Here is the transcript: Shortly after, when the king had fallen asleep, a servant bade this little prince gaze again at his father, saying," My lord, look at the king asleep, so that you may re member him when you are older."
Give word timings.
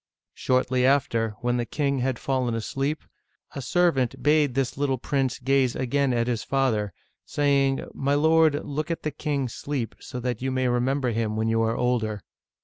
Shortly 0.33 0.83
after, 0.83 1.35
when 1.41 1.57
the 1.57 1.65
king 1.67 1.99
had 1.99 2.17
fallen 2.17 2.55
asleep, 2.55 3.03
a 3.53 3.61
servant 3.61 4.23
bade 4.23 4.55
this 4.55 4.75
little 4.75 4.97
prince 4.97 5.37
gaze 5.37 5.75
again 5.75 6.11
at 6.11 6.25
his 6.25 6.43
father, 6.43 6.91
saying," 7.23 7.85
My 7.93 8.15
lord, 8.15 8.65
look 8.65 8.89
at 8.89 9.03
the 9.03 9.11
king 9.11 9.45
asleep, 9.45 9.93
so 9.99 10.19
that 10.19 10.41
you 10.41 10.49
may 10.49 10.67
re 10.67 10.79
member 10.79 11.11
him 11.11 11.35
when 11.35 11.49
you 11.49 11.61
are 11.61 11.77
older." 11.77 12.23